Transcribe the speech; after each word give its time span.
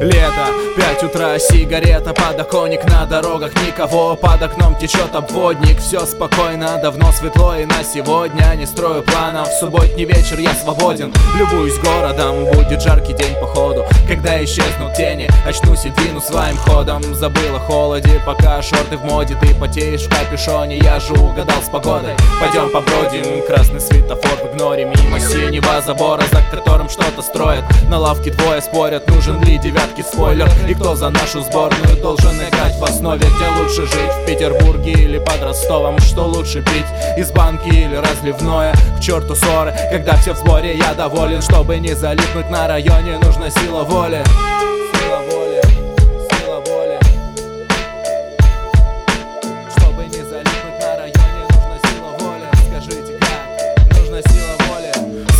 лето. 0.00 0.49
9 0.90 1.04
утра, 1.04 1.38
сигарета, 1.38 2.12
подоконник 2.12 2.84
на 2.84 3.06
дорогах 3.06 3.52
Никого, 3.64 4.16
под 4.16 4.42
окном 4.42 4.74
течет 4.74 5.14
обводник 5.14 5.78
Все 5.78 6.04
спокойно, 6.04 6.80
давно 6.82 7.12
светло 7.12 7.54
и 7.54 7.64
на 7.64 7.84
сегодня 7.84 8.54
Не 8.56 8.66
строю 8.66 9.04
планов, 9.04 9.48
в 9.48 9.60
субботний 9.60 10.04
вечер 10.04 10.40
я 10.40 10.52
свободен 10.52 11.14
Любуюсь 11.38 11.78
городом, 11.78 12.44
будет 12.46 12.82
жаркий 12.82 13.12
день 13.12 13.34
походу 13.40 13.84
Когда 14.08 14.42
исчезнут 14.42 14.94
тени, 14.96 15.28
очнусь 15.46 15.84
и 15.86 15.90
двину 15.90 16.20
своим 16.20 16.56
ходом. 16.56 17.02
Забыл 17.14 17.56
о 17.56 17.58
холоде, 17.58 18.20
пока 18.26 18.60
шорты 18.62 18.96
в 18.96 19.04
моде. 19.04 19.36
Ты 19.40 19.54
потеешь 19.54 20.02
в 20.02 20.08
капюшоне, 20.08 20.78
я 20.78 21.00
же 21.00 21.14
угадал 21.14 21.62
с 21.62 21.68
погодой. 21.68 22.14
Пойдем 22.40 22.70
побродим, 22.70 23.46
красный 23.46 23.80
светофор 23.80 24.38
в 24.42 24.54
игноре. 24.54 24.84
Мимо 24.84 25.18
синего 25.18 25.80
забора, 25.80 26.22
за 26.30 26.42
которым 26.54 26.88
что-то 26.88 27.22
строят. 27.22 27.64
На 27.88 27.98
лавке 27.98 28.30
двое 28.30 28.60
спорят, 28.60 29.08
нужен 29.08 29.42
ли 29.42 29.58
девятки 29.58 30.02
спойлер. 30.02 30.48
И 30.68 30.74
кто 30.80 30.96
за 30.96 31.10
нашу 31.10 31.42
сборную 31.42 31.96
должен 32.00 32.34
играть 32.36 32.74
в 32.78 32.84
основе 32.84 33.18
Где 33.18 33.60
лучше 33.60 33.82
жить, 33.82 34.12
в 34.22 34.26
Петербурге 34.26 34.92
или 34.92 35.18
под 35.18 35.42
Ростовом 35.42 35.98
Что 35.98 36.22
лучше 36.22 36.62
пить, 36.62 37.18
из 37.18 37.30
банки 37.30 37.68
или 37.68 37.96
разливное 37.96 38.72
К 38.96 39.00
черту 39.00 39.34
ссоры, 39.34 39.74
когда 39.90 40.16
все 40.16 40.32
в 40.32 40.38
сборе 40.38 40.76
Я 40.76 40.94
доволен, 40.94 41.42
чтобы 41.42 41.78
не 41.78 41.94
залипнуть 41.94 42.50
на 42.50 42.66
районе 42.66 43.18
Нужна 43.18 43.50
сила 43.50 43.84
воли 43.84 44.24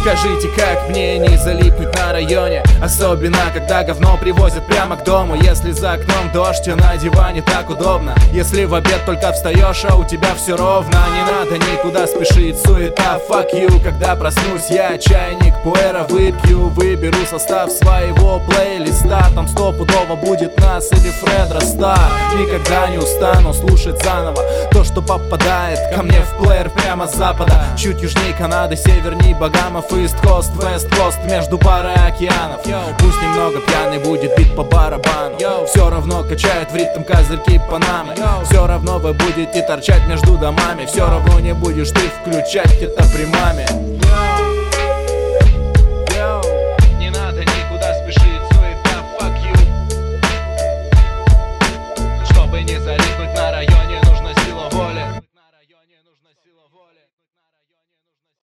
Скажите, 0.00 0.48
как 0.56 0.88
мне 0.88 1.18
не 1.18 1.36
залипнуть 1.36 1.94
на 1.94 2.12
районе? 2.12 2.62
Особенно, 2.82 3.36
когда 3.52 3.84
говно 3.84 4.16
привозят 4.16 4.66
прямо 4.66 4.96
к 4.96 5.04
дому. 5.04 5.34
Если 5.34 5.72
за 5.72 5.92
окном 5.92 6.32
дождь, 6.32 6.66
а 6.68 6.76
на 6.76 6.96
диване 6.96 7.42
так 7.42 7.68
удобно. 7.68 8.14
Если 8.32 8.64
в 8.64 8.74
обед 8.74 9.04
только 9.04 9.30
встаешь, 9.32 9.84
а 9.84 9.96
у 9.96 10.04
тебя 10.04 10.34
все 10.34 10.56
ровно. 10.56 10.96
Не 11.12 11.30
надо 11.30 11.58
никуда 11.70 12.06
спешить, 12.06 12.58
суета, 12.58 13.20
fuck 13.28 13.52
you. 13.52 13.82
Когда 13.84 14.16
проснусь, 14.16 14.70
я 14.70 14.96
чайник 14.96 15.52
пуэра 15.62 16.06
выпью. 16.08 16.68
Выберу 16.70 17.18
состав 17.30 17.70
своего 17.70 18.40
плейлиста. 18.48 19.26
Там 19.34 19.48
стопудово 19.48 20.16
будет 20.16 20.58
нас 20.60 20.90
или 20.92 21.10
Фред 21.10 21.52
Раста 21.52 21.98
Никогда 22.38 22.88
не 22.88 22.98
устану 22.98 23.52
слушать 23.52 24.02
заново 24.02 24.42
То, 24.72 24.82
что 24.82 25.02
попадает 25.02 25.78
ко 25.94 26.02
мне 26.02 26.22
в 26.22 26.42
плеер 26.42 26.70
прямо 26.70 27.06
с 27.06 27.14
запада. 27.14 27.66
Чуть 27.76 28.00
южнее 28.00 28.32
Канады, 28.32 28.76
северней 28.76 29.34
Багамов 29.34 29.89
Ист 29.92 30.16
Кост, 30.20 30.52
Вест 30.62 30.88
Кост, 30.96 31.18
между 31.24 31.58
парой 31.58 31.94
океанов. 31.94 32.62
Пусть 32.98 33.22
немного 33.22 33.60
пьяный 33.60 33.98
будет 33.98 34.36
бит 34.36 34.54
по 34.54 34.62
барабану. 34.62 35.36
Все 35.66 35.90
равно 35.90 36.22
качают 36.22 36.70
в 36.70 36.76
ритм 36.76 37.02
козырьки 37.02 37.60
Панамы. 37.68 38.14
Все 38.44 38.66
равно 38.66 38.98
вы 38.98 39.12
будете 39.12 39.62
торчать 39.62 40.06
между 40.06 40.36
домами. 40.36 40.86
Все 40.86 41.06
равно 41.06 41.40
не 41.40 41.54
будешь 41.54 41.90
ты 41.90 42.00
включать 42.22 42.82
это 42.82 43.04
при 43.14 43.26
маме 43.26 43.66